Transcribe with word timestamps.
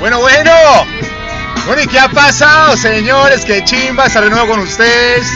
Bueno, 0.00 0.18
bueno. 0.18 0.50
Bueno, 1.66 1.82
¿y 1.82 1.86
qué 1.86 1.98
ha 1.98 2.08
pasado, 2.08 2.74
señores? 2.78 3.44
Qué 3.44 3.62
chimba 3.64 4.06
estar 4.06 4.24
de 4.24 4.30
nuevo 4.30 4.48
con 4.48 4.60
ustedes 4.60 5.26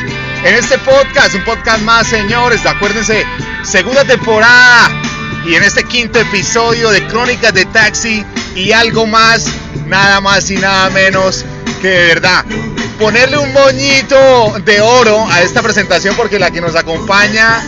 en 0.43 0.55
este 0.55 0.79
podcast, 0.79 1.35
un 1.35 1.45
podcast 1.45 1.83
más, 1.83 2.07
señores. 2.07 2.65
Acuérdense, 2.65 3.27
segunda 3.63 4.07
temporada 4.07 4.91
y 5.45 5.55
en 5.55 5.63
este 5.63 5.85
quinto 5.85 6.19
episodio 6.19 6.91
de 6.91 7.07
Crónicas 7.07 7.53
de 7.53 7.67
Taxi 7.67 8.25
y 8.57 8.73
algo 8.73 9.07
más, 9.07 9.49
nada 9.87 10.23
más 10.23 10.51
y 10.51 10.57
nada 10.57 10.89
menos 10.89 11.45
que 11.83 11.89
de 11.89 12.07
verdad 12.07 12.43
ponerle 12.99 13.37
un 13.37 13.53
moñito 13.53 14.55
de 14.65 14.81
oro 14.81 15.29
a 15.31 15.43
esta 15.43 15.61
presentación 15.61 16.17
porque 16.17 16.39
la 16.39 16.51
que 16.51 16.63
nos 16.63 16.75
acompaña 16.75 17.63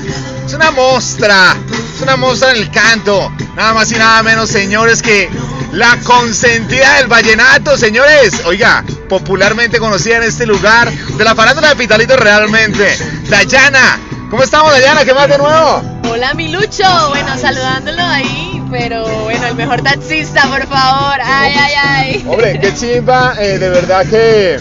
es 0.47 0.55
una 0.55 0.71
mostra, 0.71 1.55
es 1.95 2.01
una 2.01 2.17
mostra 2.17 2.53
en 2.53 2.57
el 2.57 2.71
canto, 2.71 3.31
nada 3.55 3.75
más 3.75 3.93
y 3.93 3.97
nada 3.97 4.23
menos, 4.23 4.49
señores, 4.49 5.03
que 5.03 5.29
la 5.73 5.99
consentida 6.05 6.97
del 6.99 7.09
vallenato, 7.09 7.77
señores. 7.77 8.43
Oiga, 8.45 8.85
popularmente 9.09 9.79
conocida 9.79 10.17
en 10.17 10.25
este 10.25 10.47
lugar 10.47 10.91
de 10.91 11.25
la 11.25 11.35
farándula 11.35 11.69
de 11.69 11.77
Pitalito 11.77 12.17
realmente. 12.17 12.97
Dayana, 13.29 13.99
¿cómo 14.31 14.43
estamos, 14.43 14.73
Dayana? 14.73 15.05
¿Qué 15.05 15.15
más 15.15 15.29
de 15.29 15.39
nuevo? 15.39 15.83
Hola, 16.11 16.35
mi 16.35 16.49
Lucho. 16.49 16.85
Bueno, 17.11 17.37
saludándolo 17.39 18.03
ahí, 18.03 18.63
pero 18.71 19.07
bueno, 19.25 19.47
el 19.47 19.55
mejor 19.55 19.83
taxista, 19.83 20.47
por 20.49 20.67
favor. 20.67 21.19
Ay, 21.23 21.53
ay, 21.59 21.73
ay. 21.77 22.25
Hombre, 22.29 22.59
qué 22.61 22.75
chimba, 22.75 23.35
eh, 23.39 23.59
de 23.59 23.69
verdad 23.69 24.07
que 24.07 24.59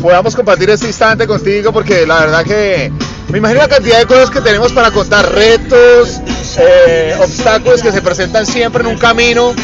podamos 0.00 0.34
compartir 0.34 0.70
este 0.70 0.86
instante 0.88 1.26
contigo, 1.26 1.72
porque 1.72 2.06
la 2.06 2.20
verdad 2.20 2.44
que 2.44 2.92
me 3.28 3.38
imagino 3.38 3.60
la 3.60 3.68
cantidad 3.68 3.98
de 3.98 4.06
cosas 4.06 4.30
que 4.30 4.40
tenemos 4.40 4.72
para 4.72 4.90
contar, 4.90 5.32
retos, 5.32 6.20
eh, 6.58 7.14
obstáculos 7.18 7.82
que 7.82 7.92
se 7.92 8.02
presentan 8.02 8.46
siempre 8.46 8.82
en 8.82 8.88
un 8.88 8.98
camino 8.98 9.54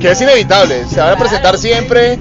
que 0.00 0.10
es 0.10 0.20
inevitable, 0.20 0.86
se 0.88 1.00
van 1.00 1.14
a 1.14 1.18
presentar 1.18 1.58
siempre, 1.58 2.18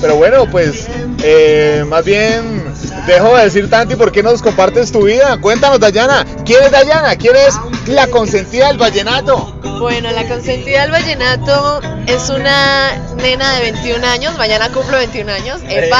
pero 0.00 0.16
bueno, 0.16 0.46
pues 0.50 0.86
eh, 1.22 1.84
más 1.88 2.04
bien 2.04 2.64
dejo 3.06 3.36
de 3.36 3.44
decir 3.44 3.68
tanto 3.68 3.94
y 3.94 3.96
por 3.96 4.12
qué 4.12 4.22
nos 4.22 4.42
compartes 4.42 4.92
tu 4.92 5.04
vida. 5.04 5.38
Cuéntanos, 5.40 5.80
Dayana, 5.80 6.24
¿quién 6.44 6.62
es 6.62 6.70
Dayana? 6.70 7.16
¿Quién 7.16 7.34
es 7.36 7.54
la 7.86 8.06
consentida 8.06 8.68
del 8.68 8.78
vallenato? 8.78 9.54
Bueno, 9.78 10.10
la 10.12 10.26
consentida 10.28 10.82
del 10.82 10.92
vallenato 10.92 11.80
es 12.06 12.28
una 12.30 12.96
nena 13.16 13.54
de 13.54 13.72
21 13.72 14.06
años, 14.06 14.36
mañana 14.38 14.70
cumplo 14.70 14.96
21 14.98 15.32
años. 15.32 15.60
¡Epa! 15.68 15.98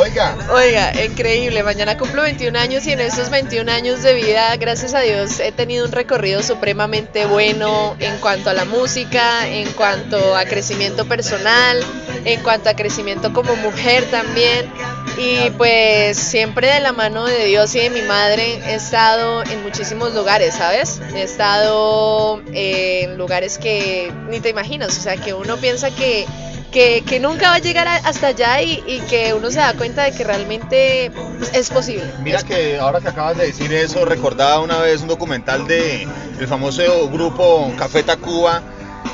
oiga. 0.00 0.36
Oiga, 0.52 1.04
increíble, 1.04 1.62
mañana 1.62 1.96
cumplo 1.96 2.22
21 2.22 2.58
años 2.58 2.86
y 2.86 2.92
en 2.92 3.00
esos 3.00 3.30
21 3.30 3.70
años 3.70 4.02
de 4.02 4.14
vida, 4.14 4.54
gracias 4.56 4.94
a 4.94 5.00
Dios, 5.00 5.40
he 5.40 5.52
tenido 5.52 5.86
un 5.86 5.92
recorrido 5.92 6.42
supremamente 6.42 7.26
bueno 7.26 7.96
en 7.98 8.18
cuanto 8.18 8.50
a 8.50 8.52
la 8.52 8.64
música, 8.64 9.48
en 9.48 9.70
cuanto 9.72 10.36
a 10.36 10.44
crecimiento 10.44 11.06
personal, 11.06 11.80
en 12.24 12.40
cuanto 12.42 12.68
a 12.68 12.74
crecimiento 12.74 13.32
como 13.32 13.56
mujer 13.56 14.04
también. 14.10 14.70
Y 15.18 15.50
pues 15.50 16.16
siempre 16.16 16.68
de 16.68 16.80
la 16.80 16.92
mano 16.92 17.26
de 17.26 17.46
Dios 17.46 17.74
y 17.74 17.80
de 17.80 17.90
mi 17.90 18.02
madre 18.02 18.60
he 18.66 18.74
estado 18.74 19.42
en 19.44 19.62
muchísimos 19.62 20.14
lugares, 20.14 20.54
¿sabes? 20.54 21.00
He 21.14 21.22
estado 21.22 22.42
en 22.52 23.18
lugares 23.18 23.58
que 23.58 24.12
ni 24.28 24.40
te 24.40 24.48
imaginas, 24.48 24.96
o 24.98 25.00
sea, 25.00 25.16
que 25.16 25.34
uno 25.34 25.56
piensa 25.58 25.90
que, 25.90 26.26
que, 26.72 27.20
nunca 27.20 27.50
va 27.50 27.56
a 27.56 27.58
llegar 27.58 27.86
hasta 27.86 28.28
allá 28.28 28.62
y, 28.62 28.82
y, 28.86 29.00
que 29.10 29.34
uno 29.34 29.50
se 29.50 29.58
da 29.58 29.74
cuenta 29.74 30.04
de 30.04 30.12
que 30.12 30.24
realmente 30.24 31.12
es 31.52 31.70
posible. 31.70 32.10
Mira 32.22 32.42
que 32.42 32.78
ahora 32.78 33.00
que 33.00 33.08
acabas 33.08 33.36
de 33.36 33.46
decir 33.46 33.72
eso, 33.72 34.04
recordaba 34.04 34.60
una 34.60 34.78
vez 34.78 35.02
un 35.02 35.08
documental 35.08 35.66
de 35.66 36.08
el 36.40 36.48
famoso 36.48 37.08
grupo 37.10 37.72
Café 37.76 38.02
Tacuba 38.02 38.62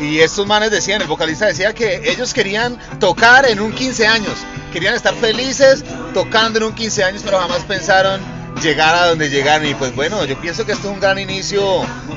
y 0.01 0.21
estos 0.21 0.47
manes 0.47 0.71
decían, 0.71 1.03
el 1.03 1.09
vocalista 1.09 1.47
decía 1.47 1.75
que 1.75 2.11
ellos 2.11 2.33
querían 2.33 2.79
tocar 3.01 3.47
en 3.47 3.61
un 3.61 3.73
15 3.73 4.07
años, 4.07 4.35
querían 4.73 4.95
estar 4.95 5.15
felices 5.15 5.85
tocando 6.15 6.59
en 6.59 6.65
un 6.67 6.75
15 6.75 7.05
años, 7.05 7.23
pero 7.25 7.39
jamás 7.39 7.61
pensaron 7.65 8.21
llegar 8.63 8.95
a 8.95 9.07
donde 9.09 9.29
llegaron. 9.29 9.67
Y 9.67 9.75
pues 9.75 9.95
bueno, 9.95 10.25
yo 10.25 10.41
pienso 10.41 10.65
que 10.67 10.73
esto 10.73 10.89
es 10.89 10.95
un 10.95 11.01
gran 11.01 11.19
inicio 11.19 11.63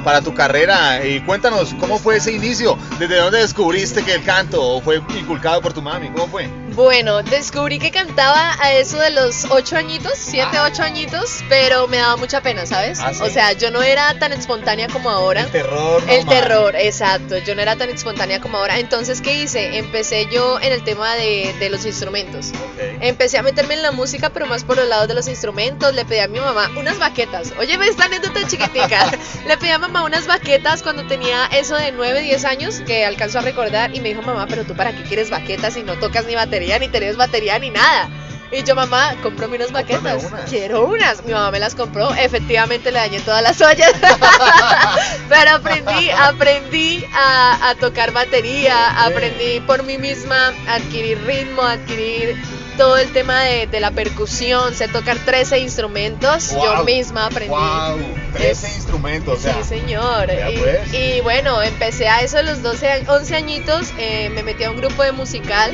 para 0.03 0.21
tu 0.21 0.33
carrera. 0.33 1.05
Y 1.05 1.21
cuéntanos, 1.21 1.73
¿cómo 1.79 1.99
fue 1.99 2.17
ese 2.17 2.31
inicio? 2.31 2.77
¿Desde 2.99 3.17
dónde 3.17 3.39
descubriste 3.39 4.03
que 4.03 4.15
el 4.15 4.23
canto 4.23 4.81
fue 4.81 5.01
inculcado 5.19 5.61
por 5.61 5.73
tu 5.73 5.81
mami? 5.81 6.09
¿Cómo 6.09 6.27
fue? 6.27 6.60
Bueno, 6.73 7.21
descubrí 7.21 7.79
que 7.79 7.91
cantaba 7.91 8.55
a 8.61 8.73
eso 8.73 8.97
de 8.97 9.09
los 9.09 9.45
8 9.49 9.75
añitos, 9.75 10.13
7, 10.15 10.57
8 10.57 10.83
añitos, 10.83 11.43
pero 11.49 11.87
me 11.89 11.97
daba 11.97 12.15
mucha 12.15 12.41
pena, 12.41 12.65
¿sabes? 12.65 12.99
¿Ah, 13.01 13.13
sí? 13.13 13.21
O 13.23 13.29
sea, 13.29 13.51
yo 13.51 13.71
no 13.71 13.83
era 13.83 14.17
tan 14.19 14.31
espontánea 14.31 14.87
como 14.87 15.09
ahora. 15.09 15.41
El 15.41 15.51
terror. 15.51 16.03
El 16.07 16.25
terror, 16.25 16.75
exacto. 16.77 17.37
Yo 17.39 17.55
no 17.55 17.61
era 17.61 17.75
tan 17.75 17.89
espontánea 17.89 18.39
como 18.39 18.57
ahora. 18.57 18.79
Entonces, 18.79 19.19
¿qué 19.19 19.33
hice? 19.35 19.79
Empecé 19.79 20.27
yo 20.31 20.61
en 20.61 20.71
el 20.71 20.81
tema 20.85 21.15
de, 21.15 21.53
de 21.59 21.69
los 21.69 21.85
instrumentos. 21.85 22.51
Okay. 22.73 22.97
Empecé 23.01 23.37
a 23.37 23.43
meterme 23.43 23.73
en 23.73 23.81
la 23.81 23.91
música, 23.91 24.29
pero 24.29 24.45
más 24.45 24.63
por 24.63 24.77
los 24.77 24.87
lados 24.87 25.09
de 25.09 25.13
los 25.13 25.27
instrumentos. 25.27 25.93
Le 25.93 26.05
pedí 26.05 26.19
a 26.19 26.29
mi 26.29 26.39
mamá 26.39 26.71
unas 26.77 26.99
baquetas. 26.99 27.51
Oye, 27.59 27.77
me 27.77 27.87
esta 27.87 28.05
anécdota 28.05 28.47
chiquitica. 28.47 29.11
Le 29.45 29.57
pedí 29.57 29.71
a 29.71 29.77
mamá 29.77 30.05
unas 30.05 30.25
baquetas 30.25 30.83
cuando 30.83 31.05
tenía 31.05 31.47
eso 31.47 31.75
de 31.75 31.91
9, 31.91 32.21
10 32.21 32.45
años, 32.45 32.81
que 32.87 33.05
alcanzo 33.05 33.39
a 33.39 33.41
recordar. 33.41 33.93
Y 33.93 33.99
me 33.99 34.09
dijo, 34.09 34.21
mamá, 34.21 34.47
pero 34.47 34.63
tú 34.63 34.73
para 34.73 34.95
qué 34.95 35.03
quieres 35.03 35.29
baquetas 35.29 35.73
si 35.73 35.83
no 35.83 35.95
tocas 35.99 36.25
ni 36.25 36.35
batería? 36.35 36.60
Ni 36.79 36.87
tenés 36.87 37.17
batería 37.17 37.59
ni 37.59 37.69
nada. 37.69 38.09
Y 38.51 38.63
yo, 38.63 38.75
mamá, 38.75 39.15
cómprame 39.23 39.55
unas 39.55 39.71
baquetas. 39.71 40.25
Unas. 40.25 40.49
Quiero 40.49 40.85
unas. 40.85 41.23
Mi 41.25 41.31
mamá 41.31 41.51
me 41.51 41.59
las 41.59 41.73
compró. 41.73 42.13
Efectivamente 42.13 42.91
le 42.91 42.99
dañé 42.99 43.21
todas 43.21 43.41
las 43.41 43.61
ollas. 43.61 43.93
Pero 45.29 45.51
aprendí, 45.51 46.09
aprendí 46.09 47.05
a, 47.13 47.69
a, 47.69 47.75
tocar 47.75 48.11
batería. 48.11 49.05
Aprendí 49.05 49.61
por 49.61 49.83
mí 49.83 49.97
misma 49.97 50.53
a 50.67 50.75
adquirir 50.75 51.23
ritmo, 51.25 51.61
a 51.61 51.73
adquirir 51.73 52.35
todo 52.77 52.97
el 52.97 53.11
tema 53.13 53.41
de, 53.41 53.67
de, 53.67 53.79
la 53.79 53.91
percusión, 53.91 54.73
sé 54.73 54.87
tocar 54.87 55.17
13 55.17 55.59
instrumentos, 55.59 56.53
wow, 56.53 56.63
yo 56.63 56.83
misma 56.83 57.27
aprendí. 57.27 57.49
Wow, 57.49 57.99
13 58.33 58.67
es, 58.67 58.75
instrumentos, 58.75 59.39
o 59.39 59.41
sea, 59.41 59.61
Sí, 59.61 59.63
señor. 59.63 60.29
Y, 60.31 60.57
pues. 60.57 60.93
y, 60.93 61.21
bueno, 61.21 61.61
empecé 61.61 62.07
a 62.07 62.21
eso 62.21 62.39
a 62.39 62.43
los 62.43 62.61
12, 62.61 63.05
11 63.07 63.35
añitos, 63.35 63.93
eh, 63.97 64.29
me 64.33 64.43
metí 64.43 64.63
a 64.63 64.71
un 64.71 64.77
grupo 64.77 65.03
de 65.03 65.11
musical 65.11 65.71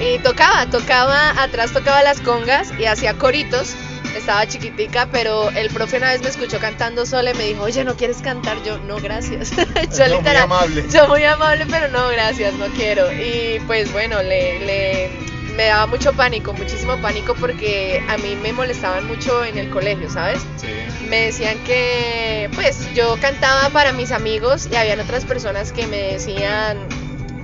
y 0.00 0.18
tocaba, 0.18 0.66
tocaba, 0.66 1.42
atrás 1.42 1.72
tocaba 1.72 2.02
las 2.02 2.20
congas 2.20 2.72
y 2.78 2.86
hacía 2.86 3.14
coritos. 3.14 3.74
Estaba 4.16 4.46
chiquitica, 4.46 5.08
pero 5.10 5.50
el 5.50 5.70
profe 5.70 5.96
una 5.96 6.10
vez 6.10 6.22
me 6.22 6.28
escuchó 6.28 6.60
cantando 6.60 7.04
sola 7.04 7.32
y 7.32 7.34
me 7.34 7.44
dijo, 7.44 7.64
oye, 7.64 7.82
¿no 7.82 7.96
quieres 7.96 8.18
cantar? 8.18 8.56
Yo, 8.64 8.78
no, 8.78 8.96
gracias. 9.00 9.50
yo 9.56 10.08
no, 10.08 10.18
literal, 10.18 10.22
muy 10.48 10.56
amable. 10.56 10.84
Yo 10.88 11.08
muy 11.08 11.24
amable, 11.24 11.66
pero 11.68 11.88
no, 11.88 12.08
gracias, 12.08 12.54
no 12.54 12.66
quiero. 12.68 13.12
Y 13.12 13.60
pues 13.66 13.92
bueno, 13.92 14.22
le, 14.22 14.60
le 14.60 15.10
me 15.56 15.66
daba 15.66 15.86
mucho 15.86 16.12
pánico, 16.12 16.52
muchísimo 16.52 16.96
pánico 16.98 17.34
porque 17.34 18.02
a 18.08 18.16
mí 18.18 18.36
me 18.42 18.52
molestaban 18.52 19.06
mucho 19.06 19.44
en 19.44 19.58
el 19.58 19.70
colegio, 19.70 20.10
¿sabes? 20.10 20.40
Sí. 20.56 20.68
Me 21.08 21.26
decían 21.26 21.58
que, 21.64 22.50
pues, 22.54 22.92
yo 22.94 23.16
cantaba 23.20 23.68
para 23.70 23.92
mis 23.92 24.10
amigos 24.10 24.68
y 24.70 24.76
habían 24.76 25.00
otras 25.00 25.24
personas 25.24 25.72
que 25.72 25.86
me 25.86 25.98
decían, 26.14 26.78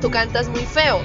tú 0.01 0.11
cantas 0.11 0.49
muy 0.49 0.65
feo, 0.65 1.03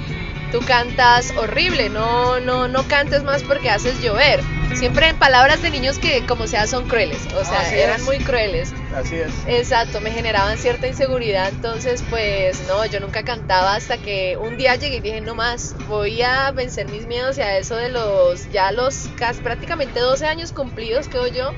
tú 0.52 0.60
cantas 0.60 1.32
horrible, 1.36 1.88
no, 1.88 2.40
no, 2.40 2.68
no 2.68 2.82
cantes 2.88 3.22
más 3.22 3.42
porque 3.42 3.70
haces 3.70 4.00
llover. 4.00 4.40
Siempre 4.74 5.08
en 5.08 5.16
palabras 5.16 5.62
de 5.62 5.70
niños 5.70 5.98
que 5.98 6.26
como 6.26 6.46
sea 6.46 6.66
son 6.66 6.88
crueles, 6.88 7.18
o 7.34 7.44
sea, 7.44 7.60
Así 7.60 7.76
eran 7.76 8.00
es. 8.00 8.06
muy 8.06 8.18
crueles. 8.18 8.72
Así 8.94 9.16
es. 9.16 9.30
Exacto, 9.46 10.00
me 10.00 10.10
generaban 10.10 10.58
cierta 10.58 10.86
inseguridad, 10.86 11.48
entonces 11.48 12.02
pues 12.10 12.66
no, 12.66 12.84
yo 12.84 13.00
nunca 13.00 13.22
cantaba 13.22 13.74
hasta 13.74 13.96
que 13.98 14.36
un 14.36 14.56
día 14.56 14.74
llegué 14.74 14.96
y 14.96 15.00
dije, 15.00 15.20
no 15.20 15.34
más, 15.34 15.74
voy 15.88 16.22
a 16.22 16.50
vencer 16.50 16.88
mis 16.90 17.06
miedos 17.06 17.38
y 17.38 17.42
a 17.42 17.56
eso 17.58 17.76
de 17.76 17.88
los, 17.88 18.50
ya 18.50 18.72
los 18.72 19.08
casi 19.16 19.40
prácticamente 19.40 20.00
12 20.00 20.26
años 20.26 20.52
cumplidos 20.52 21.08
que 21.08 21.18
yo, 21.32 21.52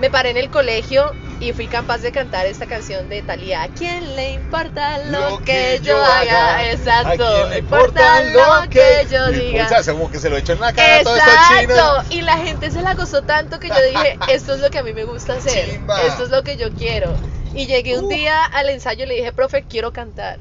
me 0.00 0.08
paré 0.10 0.30
en 0.30 0.36
el 0.36 0.48
colegio 0.50 1.12
y 1.42 1.52
fui 1.52 1.66
capaz 1.66 1.98
de 1.98 2.12
cantar 2.12 2.46
esta 2.46 2.66
canción 2.66 3.08
de 3.08 3.20
Thalía. 3.22 3.62
¿A 3.64 3.68
quién 3.68 4.14
le 4.14 4.30
importa 4.32 4.98
lo, 4.98 5.30
Lo 5.30 5.38
que, 5.40 5.44
que 5.44 5.80
yo 5.82 5.96
haga? 6.02 6.54
haga. 6.54 6.70
Exacto. 6.70 7.26
¿A 7.26 7.34
quién 7.34 7.50
le 7.50 7.58
importa 7.58 8.22
lo 8.24 8.70
que 8.70 9.06
yo 9.10 9.26
diga. 9.32 9.66
O 9.66 9.82
sea, 9.82 9.92
como 9.92 10.10
que 10.10 10.18
se 10.20 10.30
lo 10.30 10.36
echó 10.36 10.52
en 10.52 10.60
la 10.60 10.72
cara 10.72 10.98
a 10.98 11.02
todos 11.02 11.18
estos 11.18 11.34
chinos. 11.48 11.78
Exacto. 11.78 12.14
Y 12.14 12.22
la 12.22 12.38
gente 12.38 12.70
se 12.70 12.80
la 12.82 12.94
gozó 12.94 13.22
tanto 13.22 13.58
que 13.58 13.68
yo 13.68 13.74
dije, 13.90 14.18
esto 14.28 14.54
es 14.54 14.60
lo 14.60 14.70
que 14.70 14.78
a 14.78 14.82
mí 14.84 14.92
me 14.92 15.04
gusta 15.04 15.34
hacer. 15.34 15.68
Chimba. 15.70 16.00
Esto 16.02 16.24
es 16.24 16.30
lo 16.30 16.44
que 16.44 16.56
yo 16.56 16.72
quiero. 16.72 17.12
Y 17.54 17.66
llegué 17.66 17.98
un 17.98 18.04
Uh. 18.04 18.08
día 18.08 18.44
al 18.44 18.68
ensayo 18.70 19.04
y 19.04 19.08
le 19.08 19.14
dije, 19.16 19.32
profe, 19.32 19.64
quiero 19.64 19.92
cantar. 19.92 20.38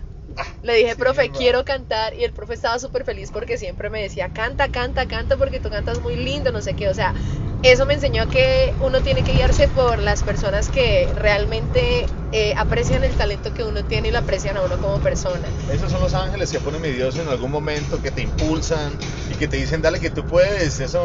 Le 0.64 0.76
dije, 0.76 0.96
profe, 0.96 1.24
chimba. 1.24 1.38
quiero 1.38 1.66
cantar. 1.66 2.14
Y 2.14 2.24
el 2.24 2.32
profe 2.32 2.54
estaba 2.54 2.78
súper 2.80 3.04
feliz 3.06 3.32
porque 3.32 3.58
siempre 3.58 3.90
me 3.90 4.02
decía, 4.04 4.30
canta, 4.30 4.70
canta, 4.70 5.08
canta, 5.08 5.36
porque 5.36 5.60
tú 5.60 5.70
cantas 5.70 6.00
muy 6.00 6.16
lindo, 6.16 6.52
no 6.52 6.62
sé 6.62 6.74
qué. 6.76 6.88
O 6.88 6.94
sea, 6.94 7.14
eso 7.64 7.86
me 7.86 7.94
enseñó 7.94 8.28
que 8.28 8.74
uno 8.80 9.02
tiene 9.02 9.24
que 9.24 9.34
guiarse 9.34 9.68
por 9.68 10.00
las 10.00 10.24
personas 10.24 10.70
que 10.70 11.08
realmente 11.16 12.08
eh, 12.32 12.54
aprecian 12.58 13.04
el 13.04 13.14
talento 13.14 13.54
que 13.54 13.64
uno 13.64 13.84
tiene 13.84 14.08
y 14.08 14.12
lo 14.12 14.20
aprecian 14.20 14.58
a 14.58 14.62
uno 14.62 14.78
como 14.78 15.00
persona. 15.00 15.48
Esos 15.72 15.92
son 15.92 16.02
los 16.02 16.14
ángeles 16.14 16.52
que 16.52 16.60
pone 16.60 16.80
mi 16.80 16.90
Dios 16.90 17.18
en 17.18 17.28
algún 17.28 17.52
momento, 17.52 18.02
que 18.02 18.10
te 18.10 18.22
impulsan 18.22 18.98
y 19.30 19.36
que 19.36 19.48
te 19.48 19.58
dicen, 19.58 19.82
dale 19.82 20.00
que 20.00 20.10
tú 20.10 20.26
puedes. 20.26 20.80
Eso, 20.80 21.04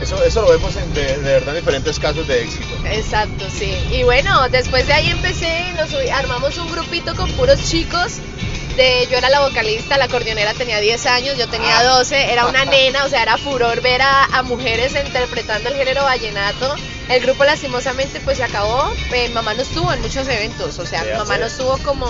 eso, 0.00 0.22
eso 0.22 0.42
lo 0.42 0.50
vemos 0.50 0.76
en, 0.76 0.92
de, 0.92 1.16
de 1.16 1.32
verdad 1.32 1.50
en 1.50 1.60
diferentes 1.60 1.98
casos 1.98 2.26
de 2.28 2.42
éxito. 2.42 2.66
Exacto, 2.90 3.46
sí. 3.50 3.72
Y 3.90 4.02
bueno, 4.02 4.48
después 4.50 4.86
de 4.86 4.92
ahí 4.92 5.08
empecé, 5.08 5.72
nos 5.76 5.94
armamos 6.12 6.58
un 6.58 6.70
grupito 6.70 7.14
con 7.14 7.30
puros 7.32 7.62
chicos 7.70 8.20
de 8.76 9.08
yo 9.10 9.16
era 9.16 9.28
la 9.30 9.40
vocalista, 9.40 9.98
la 9.98 10.04
acordeonera 10.04 10.54
tenía 10.54 10.80
10 10.80 11.06
años, 11.06 11.38
yo 11.38 11.48
tenía 11.48 11.82
12, 11.82 12.32
era 12.32 12.46
una 12.46 12.64
nena, 12.64 13.04
o 13.04 13.08
sea, 13.08 13.22
era 13.22 13.38
furor 13.38 13.80
ver 13.80 14.02
a, 14.02 14.42
mujeres 14.44 14.94
interpretando 14.94 15.70
el 15.70 15.76
género 15.76 16.04
vallenato. 16.04 16.76
El 17.08 17.22
grupo 17.22 17.44
lastimosamente 17.44 18.20
pues 18.20 18.38
se 18.38 18.44
acabó, 18.44 18.92
eh, 19.12 19.28
mamá 19.30 19.54
no 19.54 19.62
estuvo 19.62 19.92
en 19.92 20.00
muchos 20.02 20.28
eventos, 20.28 20.78
o 20.78 20.86
sea, 20.86 21.02
mi 21.04 21.12
mamá 21.12 21.38
no 21.38 21.46
estuvo 21.46 21.78
como 21.78 22.06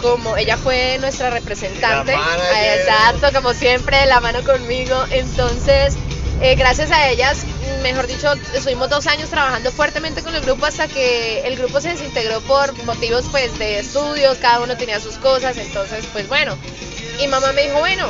como 0.00 0.36
ella 0.36 0.56
fue 0.56 0.96
nuestra 0.98 1.28
representante, 1.28 2.14
exacto, 2.14 3.32
como 3.34 3.52
siempre, 3.52 4.06
la 4.06 4.20
mano 4.20 4.42
conmigo, 4.42 4.96
entonces 5.10 5.94
eh, 6.40 6.54
gracias 6.54 6.90
a 6.90 7.08
ellas, 7.08 7.44
mejor 7.82 8.06
dicho, 8.06 8.32
estuvimos 8.54 8.88
dos 8.88 9.06
años 9.06 9.28
trabajando 9.30 9.70
fuertemente 9.70 10.22
con 10.22 10.34
el 10.34 10.40
grupo 10.42 10.66
hasta 10.66 10.88
que 10.88 11.40
el 11.46 11.56
grupo 11.56 11.80
se 11.80 11.90
desintegró 11.90 12.40
por 12.42 12.72
motivos 12.84 13.26
pues 13.30 13.58
de 13.58 13.78
estudios, 13.78 14.38
cada 14.38 14.60
uno 14.60 14.76
tenía 14.76 15.00
sus 15.00 15.16
cosas, 15.16 15.56
entonces 15.56 16.06
pues 16.12 16.28
bueno. 16.28 16.56
Y 17.20 17.28
mamá 17.28 17.52
me 17.52 17.64
dijo, 17.64 17.78
bueno, 17.78 18.06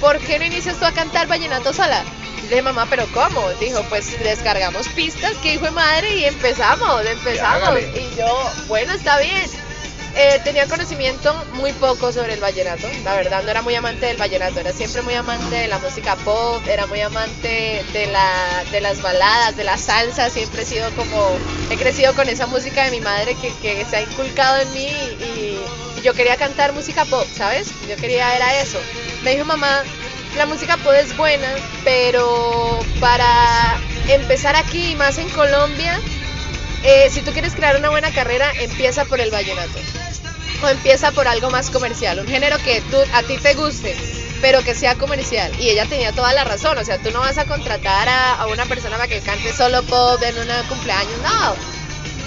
¿por 0.00 0.18
qué 0.18 0.38
no 0.38 0.46
inicias 0.46 0.78
tú 0.78 0.86
a 0.86 0.92
cantar 0.92 1.26
vallenato 1.26 1.72
sola? 1.72 2.02
Y 2.38 2.48
dije, 2.48 2.62
mamá, 2.62 2.86
¿pero 2.88 3.06
cómo? 3.12 3.48
Dijo, 3.60 3.82
pues 3.88 4.18
descargamos 4.22 4.88
pistas, 4.88 5.34
que 5.42 5.54
hijo 5.54 5.66
de 5.66 5.72
madre, 5.72 6.16
y 6.16 6.24
empezamos, 6.24 7.04
empezamos. 7.04 7.78
Y 7.80 8.16
yo, 8.16 8.50
bueno, 8.68 8.92
está 8.92 9.18
bien. 9.18 9.65
Eh, 10.18 10.40
tenía 10.42 10.66
conocimiento 10.66 11.34
muy 11.52 11.72
poco 11.74 12.10
sobre 12.10 12.32
el 12.32 12.40
vallenato, 12.40 12.88
la 13.04 13.14
verdad 13.16 13.42
no 13.42 13.50
era 13.50 13.60
muy 13.60 13.74
amante 13.74 14.06
del 14.06 14.16
vallenato, 14.16 14.58
era 14.60 14.72
siempre 14.72 15.02
muy 15.02 15.12
amante 15.12 15.54
de 15.54 15.68
la 15.68 15.78
música 15.78 16.16
pop, 16.16 16.66
era 16.66 16.86
muy 16.86 17.02
amante 17.02 17.84
de, 17.92 18.06
la, 18.06 18.64
de 18.72 18.80
las 18.80 19.02
baladas, 19.02 19.58
de 19.58 19.64
la 19.64 19.76
salsa, 19.76 20.30
siempre 20.30 20.62
he 20.62 20.64
sido 20.64 20.88
como, 20.92 21.36
he 21.70 21.76
crecido 21.76 22.14
con 22.14 22.30
esa 22.30 22.46
música 22.46 22.84
de 22.84 22.92
mi 22.92 23.00
madre 23.02 23.36
que, 23.60 23.84
se 23.84 23.96
ha 23.96 24.00
inculcado 24.00 24.62
en 24.62 24.72
mí 24.72 24.88
y, 25.20 25.58
yo 26.02 26.14
quería 26.14 26.36
cantar 26.36 26.72
música 26.72 27.04
pop, 27.04 27.26
¿sabes? 27.34 27.68
Yo 27.86 27.96
quería, 27.96 28.36
era 28.36 28.60
eso. 28.60 28.78
Me 29.22 29.32
dijo 29.32 29.44
mamá, 29.44 29.82
la 30.38 30.46
música 30.46 30.78
pop 30.78 30.94
es 30.94 31.14
buena, 31.16 31.48
pero 31.84 32.78
para 33.00 33.78
empezar 34.08 34.56
aquí, 34.56 34.94
más 34.94 35.18
en 35.18 35.28
Colombia, 35.28 36.00
eh, 36.82 37.08
si 37.10 37.22
tú 37.22 37.32
quieres 37.32 37.54
crear 37.54 37.76
una 37.76 37.90
buena 37.90 38.10
carrera, 38.10 38.50
empieza 38.60 39.04
por 39.04 39.20
el 39.20 39.30
vallenato 39.30 39.78
o 40.62 40.68
empieza 40.68 41.12
por 41.12 41.28
algo 41.28 41.50
más 41.50 41.70
comercial, 41.70 42.18
un 42.20 42.26
género 42.26 42.56
que 42.58 42.80
tú, 42.82 42.96
a 43.12 43.22
ti 43.22 43.36
te 43.38 43.54
guste, 43.54 43.94
pero 44.40 44.62
que 44.62 44.74
sea 44.74 44.94
comercial. 44.94 45.52
Y 45.60 45.68
ella 45.68 45.86
tenía 45.86 46.12
toda 46.12 46.32
la 46.32 46.44
razón, 46.44 46.78
o 46.78 46.84
sea, 46.84 46.98
tú 46.98 47.10
no 47.10 47.20
vas 47.20 47.38
a 47.38 47.44
contratar 47.44 48.08
a, 48.08 48.46
una 48.46 48.64
persona 48.64 48.96
para 48.96 49.08
que 49.08 49.20
cante 49.20 49.52
solo 49.52 49.82
pop 49.82 50.22
en 50.22 50.38
un 50.38 50.48
cumpleaños, 50.68 51.18
no. 51.22 51.75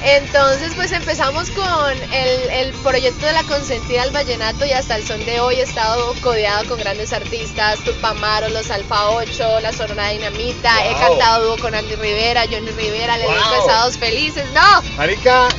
Entonces, 0.04 0.74
pues 0.76 0.92
empezamos 0.92 1.50
con 1.52 1.92
el, 2.14 2.50
el, 2.52 2.74
proyecto 2.84 3.26
de 3.26 3.34
la 3.34 3.44
consentida 3.44 4.04
al 4.04 4.12
vallenato 4.12 4.66
y 4.66 4.72
hasta 4.72 4.96
el 4.96 5.06
son 5.06 5.24
de 5.26 5.42
hoy 5.42 5.56
he 5.56 5.64
estado 5.64 6.14
codeado 6.22 6.66
con 6.70 6.80
grandes 6.80 7.12
artistas, 7.12 7.80
Tupamaro, 7.80 8.50
Los 8.50 8.72
Alfa 8.72 9.10
8, 9.10 9.60
La 9.62 9.74
Sonora 9.74 10.10
Dinamita, 10.10 10.90
he 10.90 10.94
cantado 10.94 11.48
dúo 11.48 11.58
con 11.58 11.76
Andy 11.76 11.96
Rivera, 11.96 12.44
Johnny 12.50 12.72
Rivera, 12.72 13.18
Le 13.18 13.26
wow. 13.26 13.36
Pesados 13.36 13.98
Felices, 13.98 14.46
¡no! 14.54 14.82
Marica, 14.98 15.50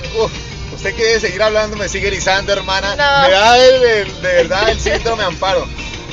usted 0.75 0.95
quiere 0.95 1.21
seguir 1.21 1.43
hablando, 1.43 1.77
me 1.77 1.89
sigue 1.89 2.07
erizando, 2.09 2.53
hermana. 2.53 2.93
Me 2.93 3.31
da 3.33 3.55
de 3.55 4.05
verdad 4.23 4.71
el 4.71 4.81
síndrome 4.81 5.23
amparo. 5.23 5.67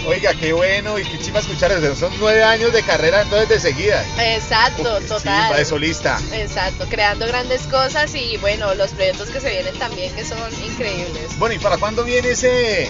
Oiga, 0.08 0.34
qué 0.34 0.54
bueno 0.54 0.98
y 0.98 1.04
qué 1.04 1.20
chima 1.20 1.40
escuchar 1.40 1.70
eso. 1.74 1.94
Son 1.94 2.14
nueve 2.18 2.42
años 2.42 2.72
de 2.72 2.82
carrera 2.82 3.24
entonces 3.24 3.50
de 3.50 3.60
seguida. 3.60 4.06
Exacto, 4.18 5.02
total. 5.02 5.58
de 5.58 5.66
solista. 5.66 6.18
Exacto, 6.32 6.86
creando 6.90 7.28
grandes 7.28 7.64
cosas 7.64 8.16
y 8.16 8.38
bueno, 8.38 8.74
los 8.76 8.92
proyectos 8.92 9.30
que 9.30 9.42
se 9.42 9.50
vienen 9.50 9.78
también 9.78 10.16
que 10.16 10.24
son 10.24 10.40
increíbles. 10.64 11.38
Bueno, 11.38 11.56
¿y 11.56 11.60
para 11.60 11.78
cuándo 11.78 12.06
viene 12.06 12.30
ese 12.30 12.90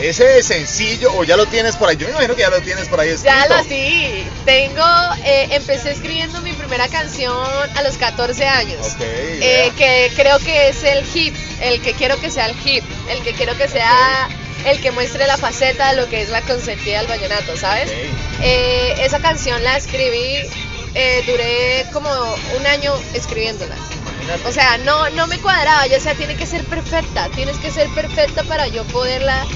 ese 0.00 0.42
sencillo 0.42 1.12
o 1.14 1.24
ya 1.24 1.34
lo 1.38 1.46
tienes 1.46 1.76
por 1.76 1.88
ahí? 1.88 1.96
Yo 1.96 2.06
me 2.06 2.12
imagino 2.12 2.36
que 2.36 2.42
ya 2.42 2.50
lo 2.50 2.60
tienes 2.60 2.88
por 2.88 3.00
ahí 3.00 3.08
escrito. 3.08 3.34
Ya 3.34 3.56
lo 3.56 3.64
sí. 3.64 4.22
Tengo, 4.44 4.84
eh, 5.24 5.48
empecé 5.52 5.92
escribiendo 5.92 6.42
mi 6.42 6.52
primera 6.52 6.88
canción 6.88 7.34
a 7.74 7.82
los 7.82 7.96
14 7.96 8.46
años. 8.46 8.86
eh, 9.00 9.72
que 9.78 10.12
creo 10.14 10.38
que 10.40 10.68
es 10.68 10.84
el 10.84 11.06
hip, 11.14 11.34
el 11.62 11.80
que 11.80 11.94
quiero 11.94 12.20
que 12.20 12.30
sea 12.30 12.46
el 12.46 12.56
hip, 12.64 12.84
el 13.08 13.22
que 13.22 13.32
quiero 13.32 13.56
que 13.56 13.66
sea 13.66 14.28
el 14.66 14.80
que 14.80 14.90
muestre 14.90 15.26
la 15.26 15.36
faceta 15.36 15.90
de 15.90 16.00
lo 16.00 16.08
que 16.08 16.22
es 16.22 16.30
la 16.30 16.42
consentida 16.42 16.98
del 16.98 17.06
vallenato, 17.06 17.56
¿sabes? 17.56 17.90
Eh, 18.42 18.94
esa 19.00 19.20
canción 19.20 19.62
la 19.64 19.76
escribí, 19.76 20.36
eh, 20.94 21.22
duré 21.26 21.86
como 21.92 22.10
un 22.58 22.66
año 22.66 22.92
escribiéndola. 23.14 23.76
O 24.46 24.52
sea, 24.52 24.76
no, 24.78 25.08
no 25.10 25.26
me 25.26 25.38
cuadraba, 25.38 25.86
yo 25.86 25.98
sea, 26.00 26.14
tiene 26.14 26.36
que 26.36 26.44
ser 26.44 26.62
perfecta, 26.64 27.28
tienes 27.34 27.56
que 27.58 27.70
ser 27.70 27.88
perfecta 27.90 28.42
para 28.44 28.68
yo 28.68 28.84
poderla 28.84 29.46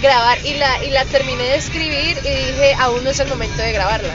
grabar 0.00 0.38
y 0.44 0.54
la, 0.54 0.82
y 0.84 0.90
la 0.90 1.04
terminé 1.04 1.42
de 1.44 1.56
escribir 1.56 2.18
y 2.24 2.28
dije, 2.28 2.74
aún 2.78 3.04
no 3.04 3.10
es 3.10 3.20
el 3.20 3.28
momento 3.28 3.62
de 3.62 3.72
grabarla. 3.72 4.14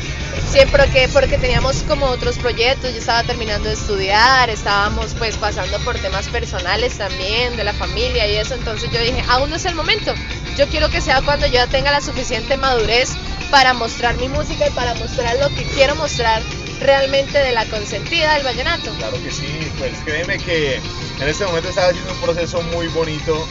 Siempre 0.50 0.88
que, 0.92 1.08
porque 1.10 1.38
teníamos 1.38 1.84
como 1.84 2.08
otros 2.08 2.38
proyectos, 2.38 2.92
yo 2.92 3.00
estaba 3.00 3.24
terminando 3.24 3.68
de 3.68 3.76
estudiar, 3.76 4.50
estábamos 4.50 5.14
pues 5.18 5.36
pasando 5.38 5.78
por 5.80 5.98
temas 6.00 6.28
personales 6.30 6.98
también, 6.98 7.56
de 7.58 7.64
la 7.64 7.74
familia 7.74 8.28
y 8.28 8.38
eso, 8.38 8.56
entonces 8.56 8.90
yo 8.92 9.00
dije, 9.00 9.24
aún 9.30 9.50
no 9.50 9.56
es 9.56 9.66
el 9.66 9.76
momento, 9.76 10.14
yo 10.58 10.68
quiero 10.68 10.90
que 10.90 11.02
sea 11.02 11.22
cuando 11.22 11.46
yo 11.46 11.54
ya 11.54 11.68
tenga 11.68 11.92
la 11.92 12.02
suficiente 12.02 12.58
madurez 12.58 13.12
para 13.52 13.74
mostrar 13.74 14.18
mi 14.18 14.28
música 14.28 14.68
y 14.68 14.72
para 14.72 14.96
mostrar 14.96 15.38
lo 15.40 15.50
que 15.50 15.64
quiero 15.64 15.96
mostrar 15.96 16.42
realmente 16.82 17.38
de 17.38 17.52
la 17.52 17.66
consentida 17.66 18.34
del 18.34 18.44
vallenato. 18.44 18.92
Claro 18.98 19.22
que 19.22 19.32
sí, 19.32 19.72
pues 19.78 19.94
créeme 20.04 20.38
que 20.38 20.76
en 20.76 21.28
este 21.28 21.46
momento 21.46 21.70
estaba 21.70 21.90
haciendo 21.90 22.12
un 22.12 22.22
proceso 22.22 22.62
muy 22.64 22.88
bonito 22.88 23.48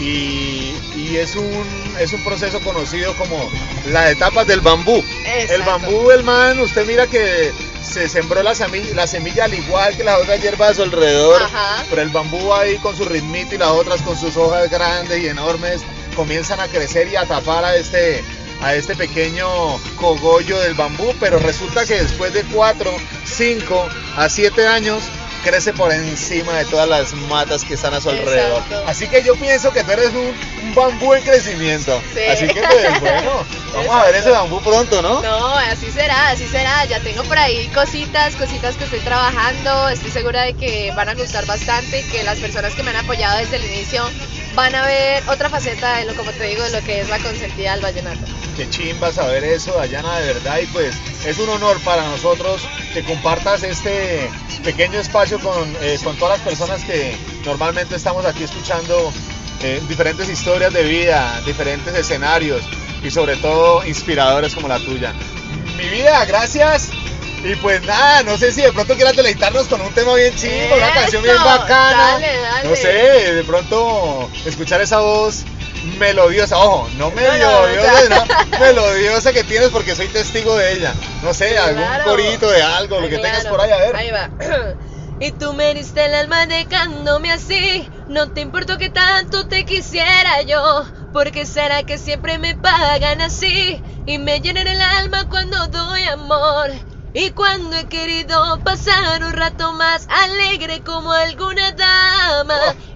y, 0.00 1.16
es, 1.16 1.34
un, 1.34 1.66
es 1.98 2.12
un 2.12 2.22
proceso 2.22 2.60
conocido 2.60 3.14
como 3.16 3.50
las 3.90 4.10
etapas 4.10 4.46
del 4.46 4.60
bambú. 4.60 5.02
El 5.26 5.62
bambú, 5.62 6.10
el 6.10 6.22
man, 6.22 6.58
usted 6.60 6.86
mira 6.86 7.06
que 7.06 7.52
se 7.82 8.08
sembró 8.08 8.42
la 8.42 8.54
semilla, 8.54 8.94
la 8.94 9.06
semilla 9.06 9.44
al 9.44 9.54
igual 9.54 9.96
que 9.96 10.04
las 10.04 10.20
otras 10.20 10.40
hierbas 10.40 10.70
a 10.70 10.74
su 10.74 10.82
alrededor, 10.82 11.42
pero 11.88 12.02
el 12.02 12.10
bambú 12.10 12.52
ahí 12.52 12.76
con 12.78 12.96
su 12.96 13.04
ritmito 13.04 13.54
y 13.54 13.58
las 13.58 13.70
otras 13.70 14.02
con 14.02 14.16
sus 14.16 14.36
hojas 14.36 14.70
grandes 14.70 15.20
y 15.22 15.28
enormes 15.28 15.82
comienzan 16.18 16.58
a 16.58 16.66
crecer 16.66 17.06
y 17.06 17.14
a 17.14 17.24
tapar 17.26 17.64
a 17.64 17.76
este, 17.76 18.24
a 18.60 18.74
este 18.74 18.96
pequeño 18.96 19.46
cogollo 19.94 20.58
del 20.58 20.74
bambú, 20.74 21.14
pero 21.20 21.38
resulta 21.38 21.86
que 21.86 22.02
después 22.02 22.34
de 22.34 22.42
4, 22.42 22.90
5 23.24 23.88
a 24.16 24.28
7 24.28 24.66
años 24.66 25.04
crece 25.38 25.72
por 25.72 25.92
encima 25.92 26.52
de 26.58 26.64
todas 26.64 26.88
las 26.88 27.14
matas 27.14 27.64
que 27.64 27.74
están 27.74 27.94
a 27.94 28.00
su 28.00 28.10
alrededor. 28.10 28.62
Así 28.86 29.08
que 29.08 29.22
yo 29.22 29.34
pienso 29.36 29.72
que 29.72 29.84
tú 29.84 29.92
eres 29.92 30.10
un, 30.10 30.34
bambú 30.74 31.14
en 31.14 31.22
crecimiento. 31.22 32.00
Así 32.30 32.46
que 32.46 32.60
pues 32.60 33.00
bueno, 33.00 33.44
vamos 33.74 33.96
a 33.96 34.04
ver 34.04 34.14
ese 34.16 34.30
bambú 34.30 34.60
pronto, 34.60 35.02
¿no? 35.02 35.22
No, 35.22 35.54
así 35.54 35.90
será, 35.90 36.28
así 36.30 36.46
será. 36.46 36.84
Ya 36.84 37.00
tengo 37.00 37.22
por 37.24 37.38
ahí 37.38 37.66
cositas, 37.68 38.36
cositas 38.36 38.76
que 38.76 38.84
estoy 38.84 39.00
trabajando. 39.00 39.88
Estoy 39.88 40.10
segura 40.10 40.42
de 40.42 40.54
que 40.54 40.92
van 40.94 41.08
a 41.08 41.14
gustar 41.14 41.46
bastante 41.46 42.00
y 42.00 42.04
que 42.04 42.22
las 42.22 42.38
personas 42.38 42.74
que 42.74 42.82
me 42.82 42.90
han 42.90 42.96
apoyado 42.96 43.38
desde 43.38 43.56
el 43.56 43.64
inicio 43.64 44.04
van 44.54 44.74
a 44.74 44.84
ver 44.84 45.22
otra 45.28 45.48
faceta 45.48 45.96
de 45.98 46.04
lo, 46.04 46.14
como 46.14 46.30
te 46.32 46.44
digo, 46.44 46.62
de 46.62 46.70
lo 46.70 46.80
que 46.84 47.00
es 47.00 47.08
la 47.08 47.18
consentida 47.18 47.72
del 47.72 47.80
vallenato. 47.80 48.37
Qué 48.58 48.68
chimba 48.70 49.12
saber 49.12 49.44
eso, 49.44 49.72
Dayana, 49.74 50.18
de 50.18 50.34
verdad. 50.34 50.58
Y 50.60 50.66
pues 50.66 50.96
es 51.24 51.38
un 51.38 51.48
honor 51.48 51.78
para 51.84 52.02
nosotros 52.08 52.60
que 52.92 53.04
compartas 53.04 53.62
este 53.62 54.28
pequeño 54.64 54.98
espacio 54.98 55.38
con, 55.38 55.76
eh, 55.80 55.96
con 56.02 56.16
todas 56.16 56.40
las 56.40 56.48
personas 56.48 56.82
que 56.82 57.16
normalmente 57.44 57.94
estamos 57.94 58.26
aquí 58.26 58.42
escuchando 58.42 59.12
eh, 59.62 59.80
diferentes 59.88 60.28
historias 60.28 60.72
de 60.72 60.82
vida, 60.82 61.40
diferentes 61.46 61.94
escenarios 61.94 62.64
y 63.00 63.12
sobre 63.12 63.36
todo 63.36 63.86
inspiradores 63.86 64.56
como 64.56 64.66
la 64.66 64.80
tuya. 64.80 65.12
Mi 65.76 65.88
vida, 65.88 66.24
gracias. 66.24 66.90
Y 67.44 67.54
pues 67.54 67.80
nada, 67.84 68.24
no 68.24 68.36
sé 68.36 68.50
si 68.50 68.62
de 68.62 68.72
pronto 68.72 68.96
quieras 68.96 69.14
deleitarnos 69.14 69.68
con 69.68 69.80
un 69.82 69.92
tema 69.92 70.14
bien 70.14 70.34
chido, 70.34 70.76
una 70.76 70.92
canción 70.92 71.22
bien 71.22 71.36
bacana. 71.36 72.18
No 72.64 72.74
sé, 72.74 73.34
de 73.34 73.44
pronto 73.44 74.28
escuchar 74.44 74.80
esa 74.80 74.98
voz 74.98 75.44
melodiosa, 75.98 76.58
ojo, 76.58 76.88
no 76.96 77.10
melodiosa, 77.10 78.26
melodiosa 78.60 79.32
que 79.32 79.44
tienes 79.44 79.70
porque 79.70 79.94
soy 79.94 80.08
testigo 80.08 80.56
de 80.56 80.72
ella. 80.74 80.94
No 81.22 81.32
sé, 81.34 81.58
algún 81.58 81.84
corito 82.04 82.50
de 82.50 82.62
algo, 82.62 83.00
lo 83.00 83.08
que 83.08 83.18
tengas 83.18 83.46
por 83.46 83.60
ahí, 83.60 83.70
a 83.70 83.76
ver. 83.78 83.96
Ahí 83.96 84.10
va. 84.10 84.30
Y 85.20 85.32
tú 85.32 85.52
me 85.52 85.74
diste 85.74 86.04
el 86.06 86.14
alma 86.14 86.46
dejándome 86.46 87.32
así. 87.32 87.88
No 88.06 88.30
te 88.30 88.40
importó 88.40 88.78
que 88.78 88.88
tanto 88.88 89.48
te 89.48 89.64
quisiera 89.64 90.42
yo. 90.42 90.86
Porque 91.12 91.44
será 91.44 91.82
que 91.82 91.98
siempre 91.98 92.38
me 92.38 92.54
pagan 92.54 93.20
así. 93.20 93.82
Y 94.06 94.18
me 94.18 94.40
llenan 94.40 94.68
el 94.68 94.80
alma 94.80 95.28
cuando 95.28 95.66
doy 95.66 96.04
amor. 96.04 96.70
Y 97.14 97.30
cuando 97.30 97.76
he 97.76 97.86
querido 97.86 98.60
pasar 98.62 99.24
un 99.24 99.32
rato 99.32 99.72
más 99.72 100.06
alegre 100.08 100.82
como 100.84 101.10
alguna 101.10 101.70
oh. 101.70 102.27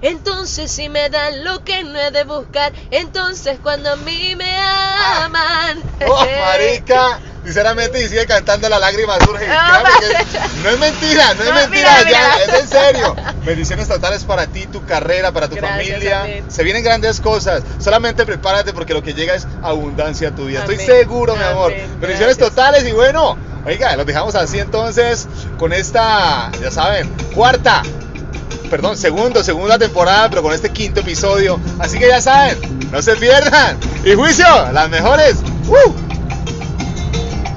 Entonces 0.03 0.71
si 0.71 0.89
me 0.89 1.09
dan 1.09 1.45
lo 1.45 1.65
que 1.65 1.85
no 1.85 1.99
he 1.99 2.11
de 2.11 2.25
buscar, 2.25 2.73
entonces 2.91 3.59
cuando 3.63 3.93
a 3.93 3.97
mí 3.97 4.35
me 4.37 4.57
aman. 4.59 5.81
Oh, 6.09 6.27
marica, 6.41 7.21
sinceramente, 7.45 8.03
y 8.03 8.09
sigue 8.09 8.27
cantando 8.27 8.69
La 8.69 8.81
lágrima 8.81 9.19
surge. 9.25 9.47
No, 9.47 9.83
no 10.63 10.69
es 10.71 10.79
mentira, 10.79 11.35
no 11.35 11.45
es 11.45 11.55
mentira, 11.55 11.97
mira, 12.05 12.11
ya, 12.11 12.37
mira. 12.37 12.45
es 12.45 12.63
en 12.63 12.69
serio. 12.69 13.17
Bendiciones 13.45 13.87
totales 13.89 14.25
para 14.25 14.47
ti, 14.49 14.67
tu 14.67 14.85
carrera, 14.85 15.31
para 15.31 15.49
tu 15.49 15.55
Gracias, 15.57 15.89
familia. 15.89 16.23
amén. 16.23 16.45
Se 16.49 16.65
vienen 16.65 16.83
grandes 16.83 17.21
cosas. 17.21 17.63
Solamente 17.79 18.27
prepárate 18.27 18.73
porque 18.73 18.95
lo 18.95 19.03
que 19.03 19.15
llega 19.15 19.35
es 19.35 19.47
abundancia 19.63 20.29
a 20.29 20.35
tu 20.35 20.47
vida. 20.47 20.61
Estoy 20.61 20.77
Amén. 20.77 20.87
seguro, 20.87 21.37
mi 21.37 21.45
amor. 21.45 21.73
Bendiciones 22.01 22.39
totales 22.39 22.85
y 22.87 22.93
bueno, 22.93 23.37
oiga, 23.65 23.95
los 23.97 24.07
dejamos 24.07 24.35
así 24.35 24.59
entonces 24.59 25.29
con 25.59 25.73
esta, 25.73 26.51
ya 26.61 26.71
saben, 26.71 27.09
cuarta 27.35 27.83
perdón, 28.73 28.97
segundo, 28.97 29.45
segunda 29.45 29.79
temporada, 29.79 30.31
pero 30.31 30.43
con 30.43 30.55
este 30.55 30.71
quinto 30.71 31.00
episodio. 31.00 31.61
Así 31.79 31.99
que 31.99 32.09
ya 32.09 32.23
saben, 32.23 32.57
no 32.91 33.02
se 33.02 33.17
pierdan. 33.17 33.76
Y 34.02 34.14
juicio, 34.14 34.47
las 34.73 34.88
mejores. 34.88 35.37
¡Uh! 35.69 36.02